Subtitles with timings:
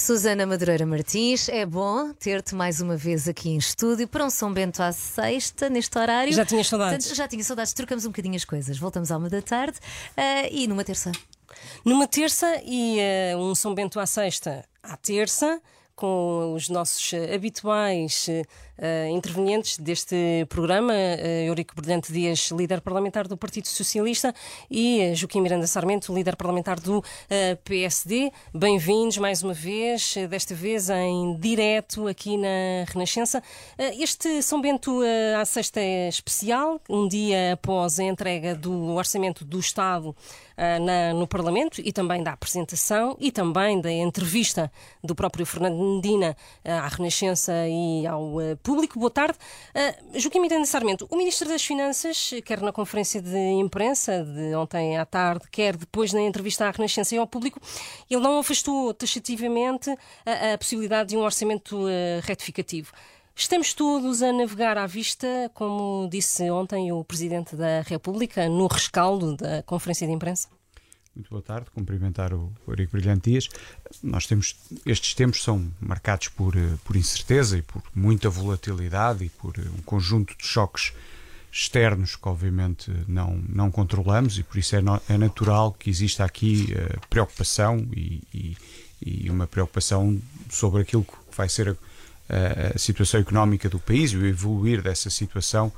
[0.00, 4.50] Susana Madureira Martins, é bom ter-te mais uma vez aqui em estúdio para um São
[4.50, 6.32] Bento à sexta, neste horário.
[6.32, 7.04] Já tinha saudades?
[7.04, 8.78] Portanto, já tinha saudades, trocamos um bocadinho as coisas.
[8.78, 11.12] Voltamos à uma da tarde uh, e numa terça.
[11.84, 12.96] Numa terça e
[13.34, 15.60] uh, um São Bento à sexta à terça
[16.00, 23.36] com os nossos habituais uh, intervenientes deste programa, uh, Eurico Brilhante Dias, líder parlamentar do
[23.36, 24.34] Partido Socialista,
[24.70, 27.04] e uh, Joaquim Miranda Sarmento, líder parlamentar do
[27.64, 28.32] PSD.
[28.54, 33.42] Bem-vindos mais uma vez, desta vez em direto aqui na Renascença.
[33.98, 35.02] este São Bento
[35.38, 40.14] à sexta é especial, um dia após a entrega do Orçamento do Estado
[40.56, 44.70] na, no Parlamento e também da apresentação e também da entrevista
[45.02, 48.98] do próprio Fernando Medina à Renascença e ao Público.
[48.98, 49.38] Boa tarde.
[49.74, 54.96] Uh, Joaquim Miranda Sarmento, o Ministro das Finanças, quer na conferência de imprensa de ontem
[54.96, 57.60] à tarde, quer depois na entrevista à Renascença e ao Público,
[58.10, 59.90] ele não afastou taxativamente
[60.24, 61.86] a, a possibilidade de um orçamento
[62.22, 62.92] retificativo.
[63.34, 69.34] Estamos todos a navegar à vista, como disse ontem o Presidente da República, no rescaldo
[69.36, 70.48] da conferência de imprensa?
[71.14, 73.48] Muito boa tarde, cumprimentar o Eurico Brilhante Dias.
[74.02, 74.54] Nós temos,
[74.86, 79.62] estes tempos são marcados por, eh, por incerteza e por muita volatilidade e por eh,
[79.76, 80.92] um conjunto de choques
[81.52, 86.24] externos que obviamente não, não controlamos e por isso é, no, é natural que exista
[86.24, 88.56] aqui uh, preocupação e, e,
[89.04, 90.16] e, uma preocupação
[90.48, 91.76] sobre aquilo que vai ser
[92.28, 95.72] a, a situação económica do país e o evoluir dessa situação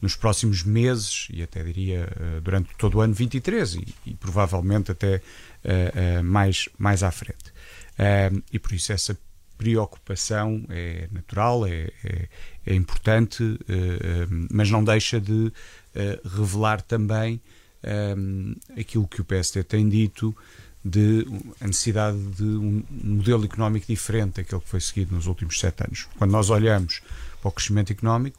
[0.00, 4.92] nos próximos meses e até diria eh, durante todo o ano 23 e, e provavelmente
[4.92, 7.50] até uh, uh, mais, mais à frente.
[7.98, 9.18] Uh, e por isso essa
[9.56, 12.28] preocupação é natural, é, é,
[12.66, 13.42] é importante,
[14.50, 15.50] mas não deixa de
[16.36, 17.40] revelar também
[18.78, 20.36] aquilo que o PSD tem dito
[20.84, 21.26] de
[21.58, 26.06] a necessidade de um modelo económico diferente daquele que foi seguido nos últimos sete anos.
[26.18, 27.00] Quando nós olhamos
[27.40, 28.38] para o crescimento económico,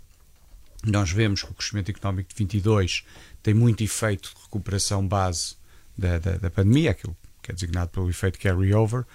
[0.85, 3.03] nós vemos que o crescimento económico de 22
[3.41, 5.55] tem muito efeito de recuperação base
[5.97, 9.05] da, da, da pandemia, aquilo que é designado pelo efeito carry-over,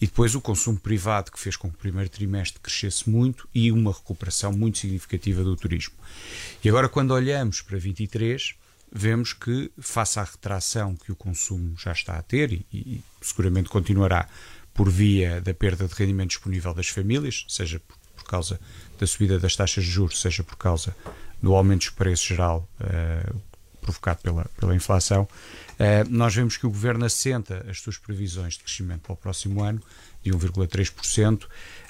[0.00, 3.72] e depois o consumo privado, que fez com que o primeiro trimestre crescesse muito e
[3.72, 5.94] uma recuperação muito significativa do turismo.
[6.62, 8.54] E agora, quando olhamos para 23,
[8.92, 13.68] vemos que, face à retração que o consumo já está a ter, e, e seguramente
[13.68, 14.28] continuará
[14.74, 18.60] por via da perda de rendimento disponível das famílias, seja por, por causa
[19.00, 20.94] da subida das taxas de juros, seja por causa
[21.42, 23.40] do aumento dos preços geral uh,
[23.80, 28.60] provocado pela, pela inflação, uh, nós vemos que o Governo assenta as suas previsões de
[28.60, 29.82] crescimento para o próximo ano
[30.22, 31.46] de 1,3%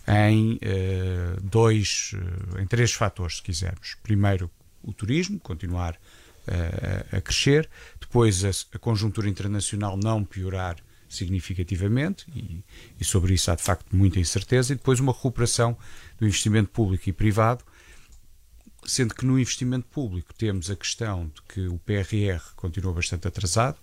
[0.06, 2.12] em, uh, dois,
[2.60, 3.96] em três fatores, se quisermos.
[4.04, 4.48] Primeiro,
[4.82, 5.98] o turismo, continuar
[7.12, 7.68] a crescer,
[8.00, 10.76] depois a, a conjuntura internacional não piorar
[11.10, 12.62] significativamente e,
[12.98, 15.76] e, sobre isso há de facto muita incerteza, e depois uma recuperação
[16.18, 17.64] do investimento público e privado,
[18.84, 23.76] sendo que no investimento público temos a questão de que o PRR continua bastante atrasado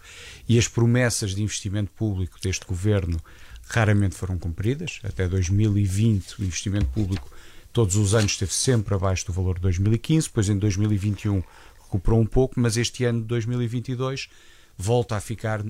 [0.47, 3.19] e as promessas de investimento público deste governo
[3.67, 4.99] raramente foram cumpridas.
[5.03, 7.29] Até 2020 o investimento público
[7.71, 11.43] todos os anos esteve sempre abaixo do valor de 2015, depois em 2021
[11.83, 14.29] recuperou um pouco, mas este ano de 2022
[14.77, 15.63] volta a ficar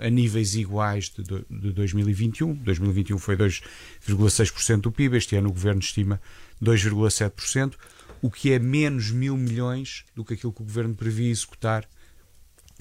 [0.00, 2.54] a níveis iguais de, de 2021.
[2.54, 6.20] 2021 foi 2,6% do PIB, este ano o governo estima
[6.60, 7.74] 2,7%,
[8.20, 11.88] o que é menos mil milhões do que aquilo que o governo previa executar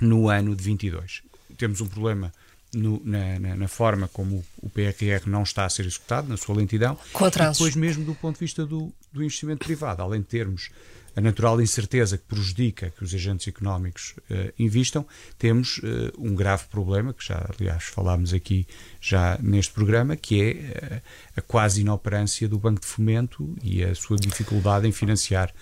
[0.01, 1.21] no ano de 22.
[1.57, 2.31] Temos um problema
[2.73, 6.55] no, na, na, na, forma como o PRR não está a ser executado, na sua
[6.55, 10.27] lentidão, Com e depois mesmo do ponto de vista do, do investimento privado, além de
[10.27, 10.69] termos
[11.15, 15.05] a natural incerteza que prejudica que os agentes económicos uh, invistam,
[15.37, 18.65] temos uh, um grave problema, que já, aliás, falámos aqui
[18.99, 21.01] já neste programa, que é uh,
[21.37, 25.53] a quase inoperância do Banco de Fomento e a sua dificuldade em financiar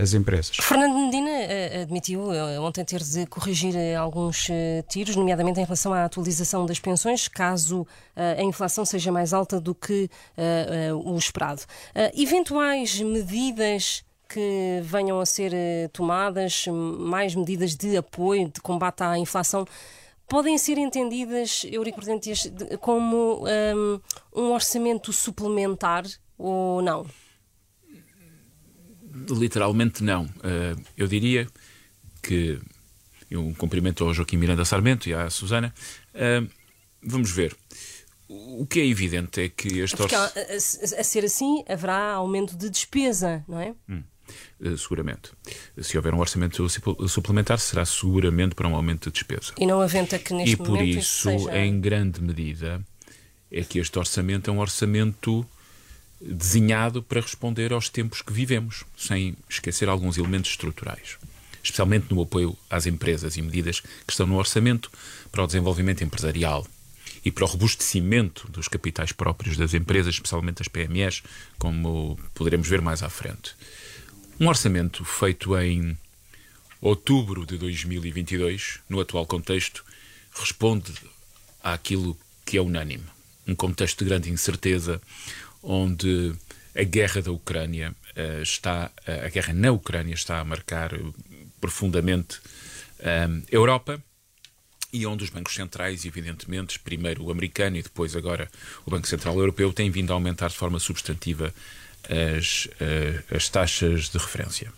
[0.00, 0.56] as empresas.
[0.60, 1.30] Fernando Medina
[1.82, 2.20] admitiu
[2.60, 4.48] ontem ter de corrigir alguns
[4.88, 9.74] tiros, nomeadamente em relação à atualização das pensões, caso a inflação seja mais alta do
[9.74, 10.10] que
[11.04, 11.62] o esperado.
[12.14, 19.18] eventuais medidas que venham a ser eh, tomadas mais medidas de apoio, de combate à
[19.18, 19.66] inflação,
[20.26, 22.50] podem ser entendidas, Eurico Prudentes,
[22.80, 24.00] como um,
[24.34, 26.04] um orçamento suplementar
[26.38, 27.06] ou não?
[29.28, 30.24] Literalmente não.
[30.24, 31.46] Uh, eu diria
[32.22, 32.58] que
[33.30, 35.72] eu um cumprimento ao Joaquim Miranda Sarmento e à Susana.
[36.14, 36.48] Uh,
[37.02, 37.54] vamos ver.
[38.28, 40.38] O que é evidente é que este orçamento.
[40.38, 43.74] A, a, a, ser assim, haverá aumento de despesa, não é?
[43.86, 44.02] Hum.
[44.62, 45.30] Eh, seguramente.
[45.80, 46.66] Se houver um orçamento
[47.08, 49.52] suplementar, será seguramente para um aumento de despesa.
[49.58, 51.58] E não haventa que neste E por momento isso, seja...
[51.58, 52.80] em grande medida,
[53.50, 55.46] é que este orçamento é um orçamento
[56.20, 61.18] desenhado para responder aos tempos que vivemos, sem esquecer alguns elementos estruturais,
[61.62, 64.90] especialmente no apoio às empresas e medidas que estão no orçamento
[65.30, 66.66] para o desenvolvimento empresarial
[67.24, 71.22] e para o robustecimento dos capitais próprios das empresas, especialmente das PMEs,
[71.58, 73.54] como poderemos ver mais à frente.
[74.40, 75.96] Um orçamento feito em
[76.80, 79.84] outubro de 2022, no atual contexto,
[80.34, 80.92] responde
[81.62, 83.04] àquilo que é unânime.
[83.46, 85.00] Um contexto de grande incerteza,
[85.62, 86.32] onde
[86.74, 91.14] a guerra da Ucrânia uh, está, uh, a guerra na Ucrânia está a marcar uh,
[91.60, 92.40] profundamente
[93.04, 94.02] a Europa
[94.92, 98.48] e onde os bancos centrais, evidentemente, primeiro o americano e depois agora
[98.84, 101.52] o Banco Central Europeu, têm vindo a aumentar de forma substantiva
[102.08, 102.68] as,
[103.34, 104.72] as taxas de referência.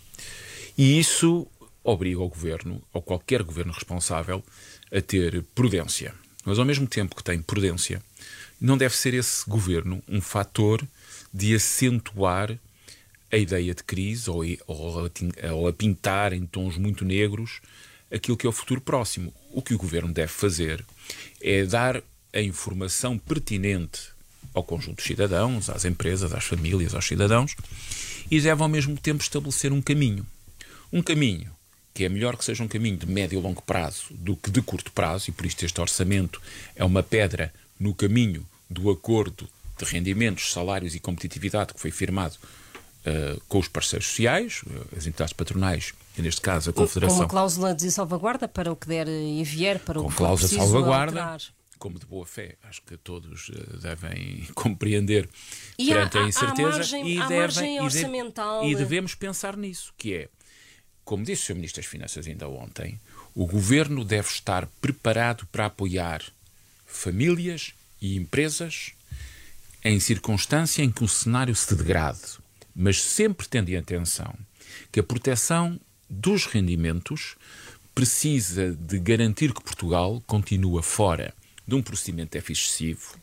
[0.77, 1.47] E isso
[1.83, 4.43] obriga o governo, ou qualquer governo responsável,
[4.91, 6.13] a ter prudência.
[6.43, 8.01] Mas ao mesmo tempo que tem prudência,
[8.59, 10.85] não deve ser esse governo um fator
[11.33, 12.57] de acentuar
[13.31, 15.11] a ideia de crise ou, ou,
[15.53, 17.61] ou a pintar em tons muito negros
[18.11, 19.33] aquilo que é o futuro próximo.
[19.51, 20.85] O que o governo deve fazer
[21.41, 22.01] é dar
[22.33, 24.14] a informação pertinente
[24.53, 27.55] ao conjunto dos cidadãos, às empresas, às famílias, aos cidadãos
[28.29, 30.25] e deve ao mesmo tempo estabelecer um caminho.
[30.91, 31.51] Um caminho
[31.93, 34.61] que é melhor que seja um caminho de médio e longo prazo do que de
[34.61, 36.41] curto prazo, e por isso este orçamento
[36.75, 39.47] é uma pedra no caminho do acordo
[39.77, 45.07] de rendimentos, salários e competitividade que foi firmado uh, com os parceiros sociais, uh, as
[45.07, 47.17] entidades patronais e, neste caso, a Confederação.
[47.17, 50.17] Com uma cláusula de salvaguarda para o que der e vier, para com o que
[50.17, 51.23] cláusula de salvaguarda.
[51.23, 51.54] Alterar.
[51.77, 55.29] Como de boa fé, acho que todos uh, devem compreender
[55.77, 58.65] e perante há, a incerteza margem, e, há devem, margem e, deve, orçamental.
[58.65, 60.29] e devemos pensar nisso, que é
[61.05, 61.55] como disse o Sr.
[61.55, 62.99] Ministro das Finanças ainda ontem,
[63.35, 66.23] o governo deve estar preparado para apoiar
[66.87, 68.93] famílias e empresas
[69.83, 72.39] em circunstância em que o cenário se degrade,
[72.75, 74.33] mas sempre tendo em atenção
[74.91, 75.79] que a proteção
[76.09, 77.35] dos rendimentos
[77.93, 81.33] precisa de garantir que Portugal continua fora
[81.67, 83.15] de um procedimento excessivo,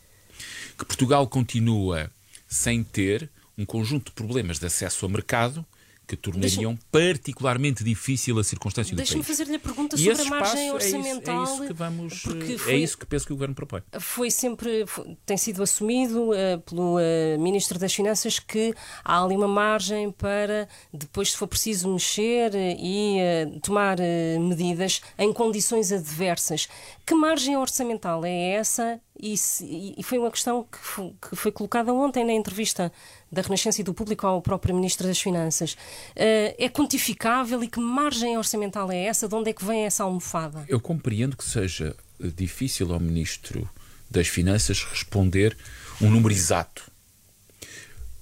[0.77, 2.11] que Portugal continua
[2.47, 5.65] sem ter um conjunto de problemas de acesso ao mercado
[6.07, 9.09] que tornariam particularmente difícil a circunstância do país.
[9.09, 11.41] Deixa-me fazer-lhe a pergunta e sobre a margem é orçamental.
[11.41, 13.55] É isso, é isso que vamos, porque é foi, isso que penso que o governo
[13.55, 13.81] propõe.
[13.99, 18.73] Foi sempre, foi, tem sido assumido uh, pelo uh, Ministro das Finanças que
[19.03, 23.97] há ali uma margem para depois, se for preciso, mexer e uh, tomar
[24.39, 26.67] medidas em condições adversas.
[27.05, 28.99] Que margem orçamental é essa?
[29.19, 32.91] E, se, e foi uma questão que foi, que foi colocada ontem na entrevista
[33.33, 35.73] da Renascença e do Público ao próprio Ministro das Finanças.
[35.73, 39.27] Uh, é quantificável e que margem orçamental é essa?
[39.27, 40.63] De onde é que vem essa almofada?
[40.67, 43.69] Eu compreendo que seja difícil ao Ministro
[44.09, 45.57] das Finanças responder
[45.99, 46.83] um número exato,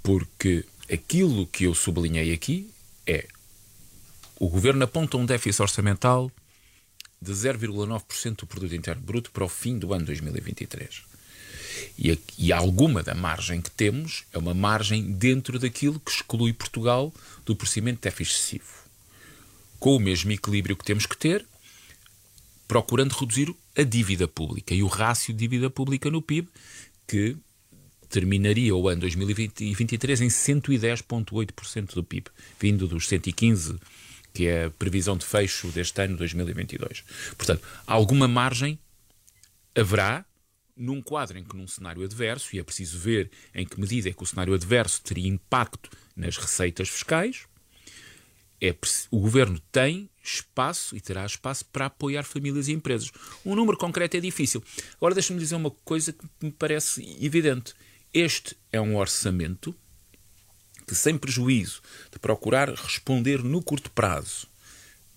[0.01, 2.71] porque aquilo que eu sublinhei aqui
[3.05, 3.27] é
[4.39, 6.31] o Governo aponta um déficit orçamental
[7.21, 11.10] de 0,9% do produto interno bruto para o fim do ano 2023.
[11.97, 16.53] E, a, e alguma da margem que temos é uma margem dentro daquilo que exclui
[16.53, 17.13] Portugal
[17.45, 18.81] do procedimento de déficit excessivo.
[19.79, 21.45] Com o mesmo equilíbrio que temos que ter,
[22.67, 26.47] procurando reduzir a dívida pública e o rácio de dívida pública no PIB,
[27.07, 27.35] que
[28.09, 33.79] terminaria o ano 2023 em 110,8% do PIB, vindo dos 115
[34.33, 37.03] que é a previsão de fecho deste ano 2022.
[37.37, 38.79] Portanto, alguma margem
[39.75, 40.25] haverá
[40.81, 44.13] num quadro em que, num cenário adverso, e é preciso ver em que medida é
[44.13, 47.45] que o cenário adverso teria impacto nas receitas fiscais,
[48.59, 48.75] é,
[49.09, 53.11] o governo tem espaço e terá espaço para apoiar famílias e empresas.
[53.43, 54.63] Um número concreto é difícil.
[54.97, 57.73] Agora, deixa-me dizer uma coisa que me parece evidente.
[58.13, 59.75] Este é um orçamento
[60.85, 64.47] que, sem prejuízo de procurar responder no curto prazo,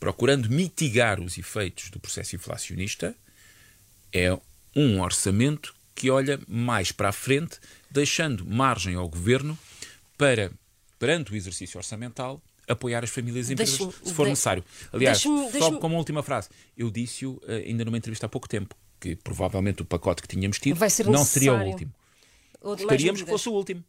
[0.00, 3.14] procurando mitigar os efeitos do processo inflacionista,
[4.12, 4.38] é
[4.74, 7.58] um orçamento que olha mais para a frente,
[7.90, 9.56] deixando margem ao governo
[10.18, 10.50] para,
[10.98, 14.64] perante o exercício orçamental, apoiar as famílias e empresas, se for necessário.
[14.92, 19.14] Aliás, só como última frase, eu disse-o eh, ainda numa entrevista há pouco tempo, que
[19.14, 21.92] provavelmente o pacote que tínhamos tido não seria o último.
[22.60, 23.84] Gostaríamos que fosse o último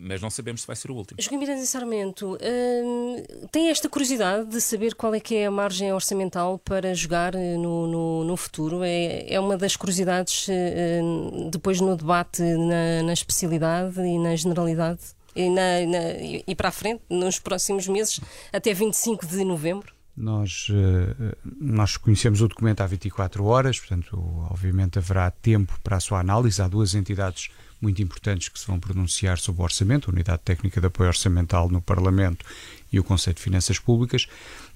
[0.00, 1.20] mas não sabemos se vai ser o último.
[1.20, 5.92] Joaquim Miranda Sarmento, hum, tem esta curiosidade de saber qual é que é a margem
[5.92, 8.82] orçamental para jogar eh, no, no, no futuro?
[8.82, 15.00] É, é uma das curiosidades hum, depois no debate na, na especialidade e na generalidade?
[15.36, 15.98] E, na, na,
[16.46, 18.20] e para a frente, nos próximos meses,
[18.52, 19.94] até 25 de novembro?
[20.16, 24.18] nós, uh, nós conhecemos o documento há 24 horas, portanto,
[24.50, 26.60] obviamente haverá tempo para a sua análise.
[26.60, 27.48] Há duas entidades
[27.80, 31.68] muito importantes que se vão pronunciar sobre o orçamento, a Unidade Técnica de Apoio Orçamental
[31.68, 32.44] no Parlamento
[32.92, 34.26] e o Conselho de Finanças Públicas.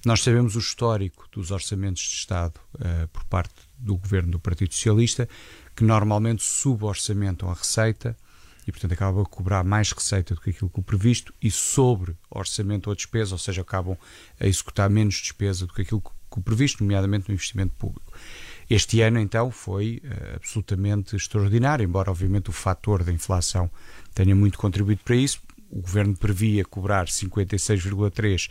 [0.05, 4.73] Nós sabemos o histórico dos orçamentos de Estado uh, por parte do governo do Partido
[4.73, 5.29] Socialista,
[5.75, 8.17] que normalmente suborçamentam a receita
[8.67, 12.15] e, portanto, acabam a cobrar mais receita do que aquilo que o previsto e sobre
[12.29, 13.95] orçamento ou despesa, ou seja, acabam
[14.39, 18.11] a executar menos despesa do que aquilo que o previsto, nomeadamente no investimento público.
[18.69, 23.69] Este ano, então, foi uh, absolutamente extraordinário, embora, obviamente, o fator da inflação
[24.13, 25.39] tenha muito contribuído para isso.
[25.69, 28.49] O governo previa cobrar 56,3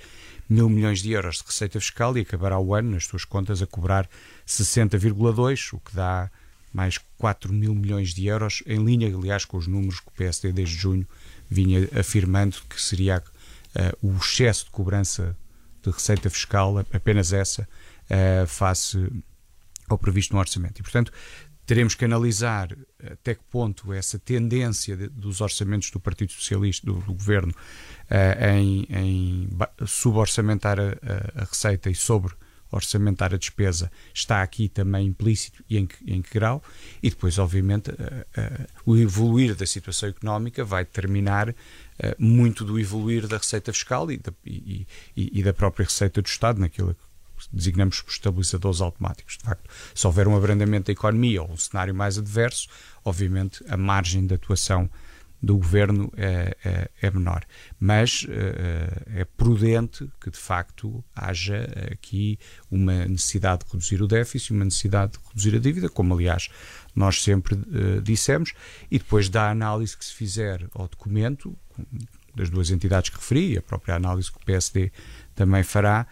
[0.48, 3.66] mil milhões de euros de receita fiscal e acabará o ano, nas suas contas, a
[3.66, 4.08] cobrar
[4.46, 6.30] 60,2, o que dá
[6.72, 10.52] mais 4 mil milhões de euros, em linha, aliás, com os números que o PSD
[10.52, 11.06] desde junho
[11.48, 15.36] vinha afirmando que seria uh, o excesso de cobrança
[15.82, 17.68] de receita fiscal, apenas essa,
[18.10, 19.08] uh, face
[19.88, 20.80] ao previsto no orçamento.
[20.80, 21.12] E, portanto,
[21.66, 26.94] teremos que analisar até que ponto essa tendência de, dos orçamentos do Partido Socialista, do,
[27.00, 29.48] do Governo, uh, em, em
[29.86, 32.34] suborçamentar a, a, a, receita e sobre
[32.70, 36.62] orçamentar a despesa está aqui também implícito e em que, em que grau,
[37.02, 41.54] e depois, obviamente, uh, uh, o evoluir da situação económica vai determinar
[42.18, 44.84] muito do evoluir da receita fiscal e da, e,
[45.16, 47.13] e, e da própria receita do Estado, naquilo que
[47.52, 49.38] designamos por estabilizadores automáticos.
[49.38, 52.68] De facto, se houver um abrandamento da economia ou um cenário mais adverso,
[53.04, 54.90] obviamente a margem de atuação
[55.44, 57.44] do governo é, é, é menor.
[57.78, 62.38] Mas é, é prudente que, de facto, haja aqui
[62.70, 66.48] uma necessidade de reduzir o déficit, uma necessidade de reduzir a dívida, como, aliás,
[66.96, 68.54] nós sempre uh, dissemos,
[68.90, 71.56] e depois da análise que se fizer ao documento,
[72.34, 74.90] das duas entidades que referi, a própria análise que o PSD
[75.34, 76.06] também fará,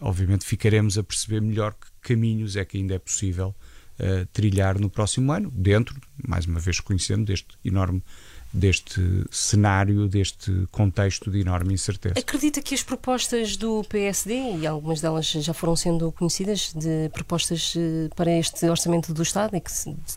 [0.00, 3.54] obviamente ficaremos a perceber melhor que caminhos é que ainda é possível
[3.98, 8.02] uh, trilhar no próximo ano, dentro, mais uma vez conhecendo, deste enorme
[8.56, 12.14] deste cenário, deste contexto de enorme incerteza.
[12.18, 17.74] Acredita que as propostas do PSD, e algumas delas já foram sendo conhecidas, de propostas
[17.76, 19.70] eh, para este orçamento do Estado e que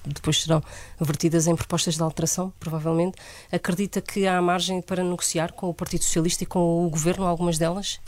[0.06, 0.64] depois serão
[1.00, 3.18] vertidas em propostas de alteração, provavelmente,
[3.52, 7.58] acredita que há margem para negociar com o Partido Socialista e com o Governo algumas
[7.58, 8.00] delas?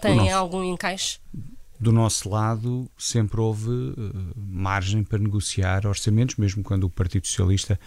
[0.00, 1.18] Tem algum encaixe?
[1.80, 7.78] Do nosso lado, sempre houve uh, margem para negociar orçamentos, mesmo quando o Partido Socialista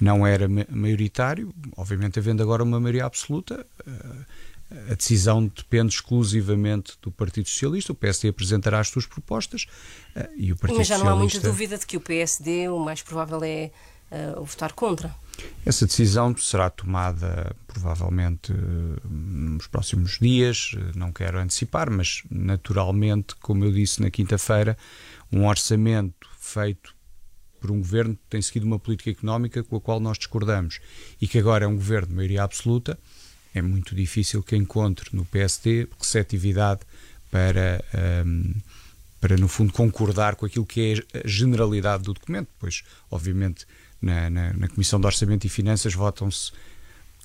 [0.00, 7.10] não era maioritário, obviamente havendo agora uma maioria absoluta, eh, a decisão depende exclusivamente do
[7.10, 7.92] Partido Socialista.
[7.92, 9.66] O PSD apresentará as suas propostas
[10.16, 12.78] eh, e o Partido Mas já não há muita dúvida de que o PSD, o
[12.78, 13.70] mais provável é
[14.10, 15.14] uh, votar contra.
[15.66, 18.52] Essa decisão será tomada provavelmente
[19.04, 24.76] nos próximos dias, não quero antecipar, mas naturalmente, como eu disse na quinta-feira,
[25.32, 26.93] um orçamento feito
[27.64, 30.80] por um governo que tem seguido uma política económica com a qual nós discordamos
[31.18, 32.98] e que agora é um governo de maioria absoluta,
[33.54, 36.82] é muito difícil que encontre no PSD receptividade
[37.30, 37.82] para,
[38.26, 38.52] um,
[39.18, 42.48] para no fundo, concordar com aquilo que é a generalidade do documento.
[42.58, 43.64] Pois, obviamente,
[44.02, 46.52] na, na, na Comissão de Orçamento e Finanças votam-se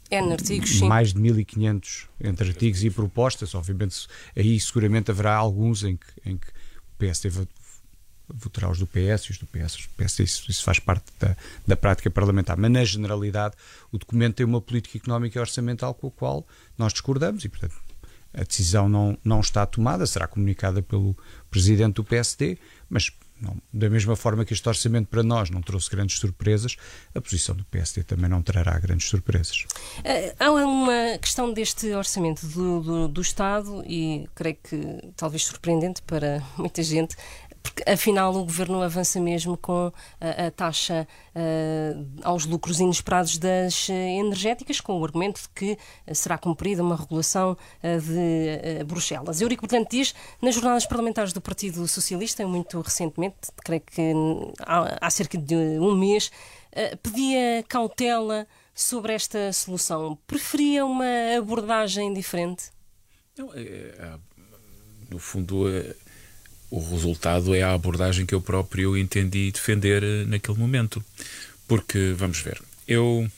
[0.10, 3.53] artigos, mais de 1500 entre artigos e propostas.
[3.53, 7.29] Obviamente, aí seguramente haverá alguns em que, em que o PSD
[8.33, 9.88] votará os do PS e os do PS.
[9.98, 11.36] PS isso, isso faz parte da,
[11.67, 12.57] da prática parlamentar.
[12.57, 13.55] Mas, na generalidade,
[13.91, 17.75] o documento tem uma política económica e orçamental com a qual nós discordamos e, portanto,
[18.33, 21.17] a decisão não, não está tomada, será comunicada pelo
[21.50, 22.57] presidente do PSD,
[22.89, 26.75] mas não, da mesma forma que este orçamento para nós não trouxe grandes surpresas,
[27.15, 29.65] a posição do PSD também não trará grandes surpresas.
[30.03, 36.01] Eh, há uma questão deste orçamento do, do, do Estado e creio que talvez surpreendente
[36.01, 37.15] para muita gente,
[37.62, 43.89] porque afinal o governo avança mesmo com a, a taxa uh, aos lucros inesperados das
[43.89, 49.42] uh, energéticas, com o argumento de que uh, será cumprida uma regulação de Bruxelas.
[49.42, 54.13] Eurico Brilhante diz, nas jornadas parlamentares do Partido Socialista, muito recentemente, creio que
[54.60, 56.32] há, há cerca de um mês,
[57.01, 60.18] pedia cautela sobre esta solução.
[60.28, 61.06] Preferia uma
[61.38, 62.72] abordagem diferente?
[63.38, 64.20] Não, é, é,
[65.10, 65.96] no fundo, é
[66.70, 71.04] o resultado é a abordagem que eu próprio entendi defender eh, naquele momento.
[71.68, 73.30] Porque, vamos ver, eu,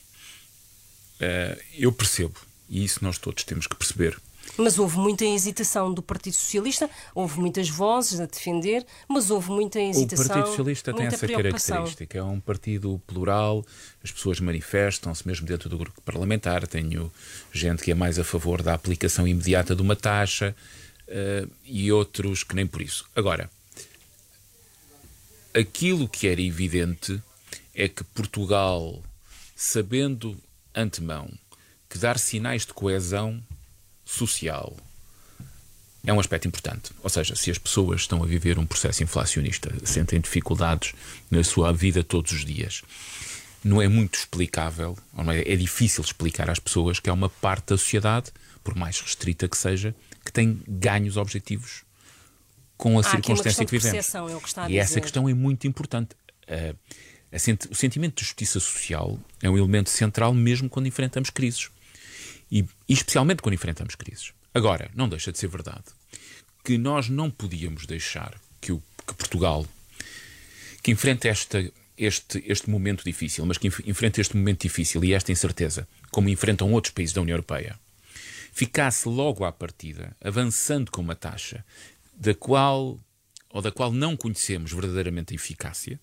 [1.21, 2.35] uh, eu percebo,
[2.69, 4.17] e isso nós todos temos que perceber.
[4.57, 9.79] Mas houve muita hesitação do Partido Socialista, houve muitas vozes a defender, mas houve muita
[9.79, 10.25] hesitação.
[10.25, 13.65] O Partido Socialista tem essa característica, é um partido plural,
[14.03, 16.67] as pessoas manifestam-se mesmo dentro do grupo parlamentar.
[16.67, 17.11] Tenho
[17.51, 20.55] gente que é mais a favor da aplicação imediata de uma taxa,
[21.11, 23.05] uh, e outros que nem por isso.
[23.15, 23.49] Agora,
[25.53, 27.21] aquilo que era evidente
[27.75, 29.01] é que Portugal,
[29.55, 30.37] sabendo
[30.75, 31.29] antemão
[31.89, 33.41] que dar sinais de coesão
[34.05, 34.75] social
[36.05, 36.91] é um aspecto importante.
[37.03, 40.93] Ou seja, se as pessoas estão a viver um processo inflacionista, sentem dificuldades
[41.29, 42.81] na sua vida todos os dias,
[43.63, 44.97] não é muito explicável,
[45.29, 48.31] é, é difícil explicar às pessoas que há uma parte da sociedade,
[48.63, 51.83] por mais restrita que seja, que tem ganhos objetivos
[52.77, 54.15] com a há circunstância que vivemos.
[54.15, 56.15] É e essa questão é muito importante.
[56.47, 56.77] Uh,
[57.69, 61.69] o sentimento de justiça social é um elemento central mesmo quando enfrentamos crises.
[62.51, 64.33] E, e especialmente quando enfrentamos crises.
[64.53, 65.85] Agora, não deixa de ser verdade
[66.63, 69.65] que nós não podíamos deixar que, o, que Portugal,
[70.83, 75.31] que enfrenta esta, este, este momento difícil, mas que enfrenta este momento difícil e esta
[75.31, 77.79] incerteza, como enfrentam outros países da União Europeia,
[78.51, 81.65] ficasse logo à partida, avançando com uma taxa
[82.13, 82.99] da qual
[83.49, 85.99] ou da qual não conhecemos verdadeiramente a eficácia,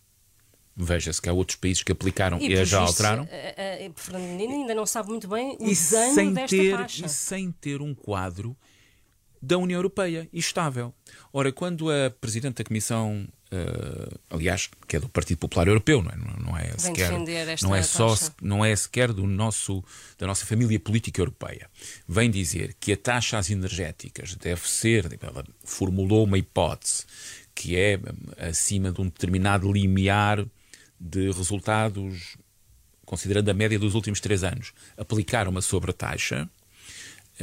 [0.81, 3.25] Veja-se que há outros países que aplicaram e, e já alteraram.
[3.25, 7.07] A, a, a Fernandina ainda não sabe muito bem o e desenho desta ter, taxa.
[7.07, 8.57] E sem ter um quadro
[9.43, 10.95] da União Europeia estável.
[11.33, 16.11] Ora, quando a Presidente da Comissão, uh, aliás, que é do Partido Popular Europeu, não
[16.11, 17.11] é, não é sequer,
[17.63, 19.83] não é só, não é sequer do nosso,
[20.19, 21.69] da nossa família política europeia,
[22.07, 27.05] vem dizer que a taxa às energéticas deve ser, ela formulou uma hipótese
[27.55, 27.99] que é
[28.39, 30.47] acima de um determinado limiar
[31.01, 32.37] de resultados,
[33.05, 36.49] considerando a média dos últimos três anos, aplicar uma sobretaxa,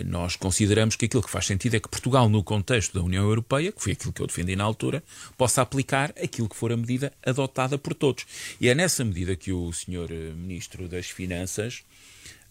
[0.03, 3.71] nós consideramos que aquilo que faz sentido é que Portugal, no contexto da União Europeia,
[3.71, 5.03] que foi aquilo que eu defendi na altura,
[5.37, 8.25] possa aplicar aquilo que for a medida adotada por todos.
[8.59, 10.11] E é nessa medida que o Sr.
[10.11, 11.83] Eh, Ministro das Finanças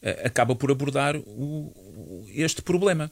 [0.00, 3.10] eh, acaba por abordar o, este problema.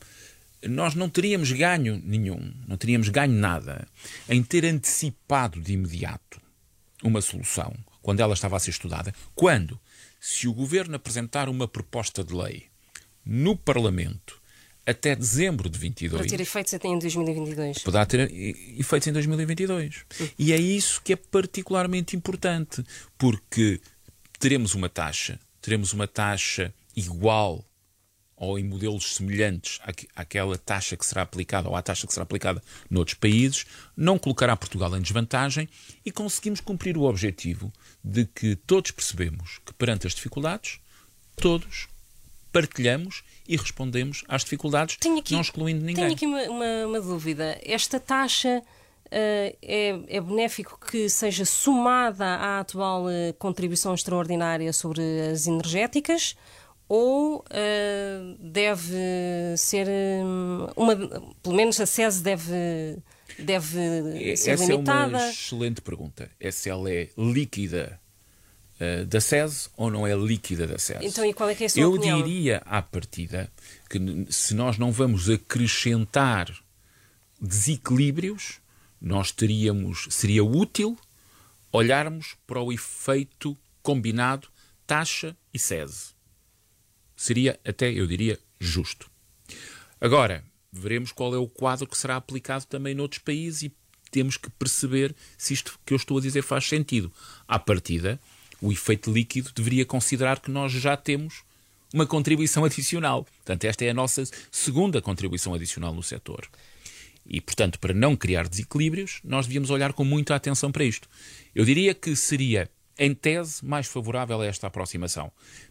[0.66, 3.86] Nós não teríamos ganho nenhum, não teríamos ganho nada
[4.28, 6.40] em ter antecipado de imediato
[7.02, 9.78] uma solução quando ela estava a ser estudada, quando,
[10.20, 12.72] se o governo apresentar uma proposta de lei
[13.25, 14.41] no Parlamento
[14.87, 16.21] até dezembro de 22.
[16.21, 17.78] Para ter efeitos até em 2022.
[17.78, 18.32] Poderá ter
[18.78, 20.04] efeitos em 2022.
[20.11, 20.30] Sim.
[20.39, 22.85] E é isso que é particularmente importante,
[23.17, 23.80] porque
[24.39, 27.65] teremos uma taxa, teremos uma taxa igual
[28.35, 29.78] ou em modelos semelhantes
[30.17, 33.65] àquela taxa que será aplicada ou à taxa que será aplicada noutros países,
[33.97, 35.69] não colocará Portugal em desvantagem
[36.04, 40.80] e conseguimos cumprir o objetivo de que todos percebemos que perante as dificuldades,
[41.37, 41.87] todos
[42.52, 46.04] partilhamos e respondemos às dificuldades, aqui, não excluindo ninguém.
[46.04, 47.58] Tenho aqui uma, uma, uma dúvida.
[47.65, 55.02] Esta taxa uh, é, é benéfico que seja somada à atual uh, contribuição extraordinária sobre
[55.32, 56.36] as energéticas
[56.88, 58.95] ou uh, deve
[59.56, 59.88] ser
[60.76, 60.95] uma,
[61.43, 62.99] pelo menos a SES deve
[63.38, 65.17] deve ser Essa limitada?
[65.17, 66.30] é uma excelente pergunta.
[66.38, 67.99] É se ela é líquida
[68.80, 70.99] uh, da SES ou não é líquida da SES.
[71.02, 72.23] Então, e qual é que é a sua Eu opinião?
[72.23, 73.50] diria à partida
[73.89, 73.99] que
[74.30, 76.52] se nós não vamos acrescentar
[77.41, 78.61] desequilíbrios,
[79.00, 80.97] nós teríamos, seria útil
[81.73, 84.49] olharmos para o efeito combinado
[84.87, 86.13] taxa e SES
[87.23, 89.08] seria até, eu diria, justo.
[90.00, 93.73] Agora, veremos qual é o quadro que será aplicado também noutros países e
[94.11, 97.13] temos que perceber se isto que eu estou a dizer faz sentido.
[97.47, 98.21] À partida,
[98.62, 101.42] o efeito líquido deveria considerar que nós já temos
[101.92, 103.25] uma contribuição adicional.
[103.25, 106.48] Portanto, esta é a nossa segunda contribuição adicional no setor.
[107.26, 111.08] E, portanto, para não criar desequilíbrios, nós devíamos olhar com muita atenção para isto.
[111.54, 115.30] Eu diria que seria em tese, mais favorável a esta aproximação.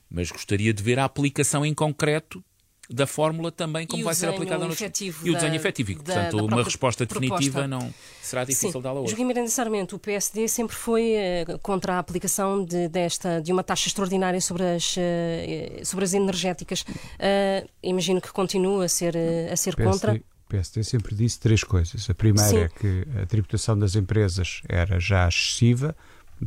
[0.09, 2.43] Mas gostaria de ver a aplicação em concreto
[2.91, 5.93] da fórmula também como vai ser aplicada no efetivo e o desenho efetivo.
[5.95, 9.11] Da, portanto, da uma resposta definitiva não será difícil dá-la hoje.
[9.11, 11.13] Joaquim Miranda Sarmento, o PSD sempre foi
[11.47, 16.13] uh, contra a aplicação de, desta, de uma taxa extraordinária sobre as, uh, sobre as
[16.13, 16.81] energéticas.
[16.81, 19.15] Uh, imagino que continua a ser,
[19.51, 20.13] a ser PSD, contra.
[20.15, 22.09] O PSD sempre disse três coisas.
[22.09, 22.57] A primeira Sim.
[22.59, 25.95] é que a tributação das empresas era já excessiva,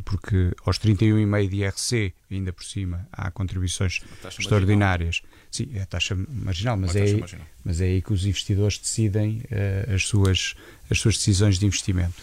[0.03, 4.01] porque aos 31,5 de IRC, ainda por cima, há contribuições
[4.37, 5.21] extraordinárias.
[5.21, 5.45] Marginal.
[5.51, 7.47] Sim, é a taxa marginal, mas, é, taxa marginal.
[7.63, 10.55] mas é aí que os investidores decidem uh, as, suas,
[10.89, 12.21] as suas decisões de investimento.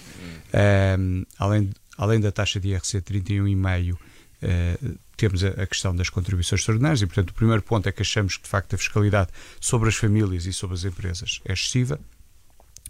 [0.98, 1.24] Hum.
[1.38, 6.61] além, além da taxa de IRC de 31,5, uh, temos a, a, questão das contribuições
[6.61, 9.30] extraordinárias e, portanto, o primeiro ponto é que achamos que, de facto, a fiscalidade
[9.61, 11.98] sobre as famílias e sobre as empresas é excessiva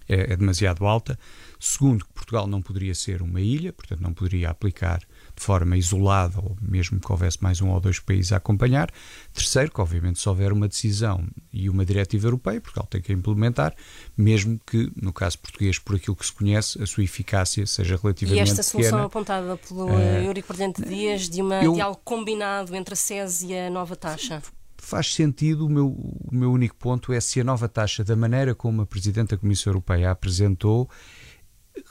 [0.09, 1.19] é, é demasiado alta.
[1.65, 6.41] Segundo, que Portugal não poderia ser uma ilha, portanto não poderia aplicar de forma isolada,
[6.41, 8.91] ou mesmo que houvesse mais um ou dois países a acompanhar.
[9.33, 13.77] Terceiro, que obviamente se houver uma decisão e uma diretiva europeia, Portugal tem que implementar,
[14.17, 18.39] mesmo que, no caso português, por aquilo que se conhece, a sua eficácia seja relativamente
[18.41, 19.07] E esta solução pequena.
[19.07, 20.53] apontada pelo Uh, Eurico
[20.85, 24.43] Dias de, uma, eu- de algo combinado entre a SES e a nova taxa?
[24.79, 25.65] faz sentido.
[25.67, 28.87] O meu, o meu único ponto é se a nova taxa, da maneira como a
[28.87, 30.91] Presidente da Comissão Europeia a apresentou,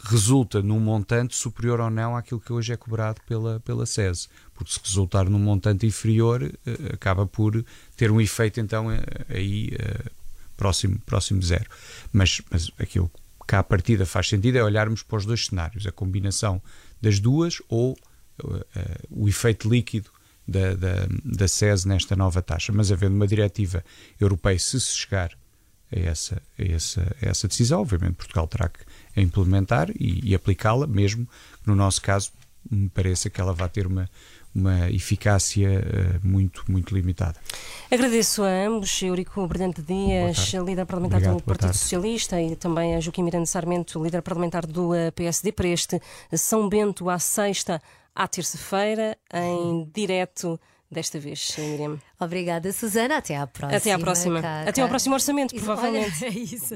[0.04, 4.30] resulta num montante superior ou não àquilo que hoje é cobrado pela, pela SES.
[4.54, 7.64] Porque se resultar num montante inferior, eh, acaba por
[7.96, 10.10] ter um efeito, então, eh, aí eh,
[10.58, 11.70] próximo, próximo zero.
[12.12, 13.12] Mas, mas aquilo
[13.48, 16.62] que à partida faz sentido é olharmos para os dois cenários, a combinação
[17.02, 17.98] das duas ou
[18.76, 20.10] eh, o efeito líquido
[20.48, 22.72] da, da, da SES nesta nova taxa.
[22.72, 23.84] Mas havendo uma diretiva
[24.20, 25.32] europeia, se se chegar
[25.92, 28.80] a essa, a essa, a essa decisão, obviamente Portugal terá que
[29.15, 32.32] a implementar e, e aplicá-la, mesmo que no nosso caso
[32.69, 34.08] me pareça que ela vá ter uma,
[34.54, 37.36] uma eficácia eh, muito, muito limitada.
[37.89, 41.78] Agradeço a ambos, Eurico Brilhante Dias, líder parlamentar Obrigado, do Partido tarde.
[41.80, 46.00] Socialista, e também a Joaquim Miranda Sarmento, líder parlamentar do eh, PSD, para este
[46.36, 47.82] São Bento à sexta,
[48.15, 50.60] à terça-feira, em direto
[50.91, 51.97] desta vez, Miriam.
[52.19, 53.17] Obrigada, Susana.
[53.17, 53.78] Até à próxima.
[53.78, 54.41] Até à próxima.
[54.41, 56.24] cá- Até ao próximo orçamento, provavelmente.
[56.26, 56.76] Olha, é isso.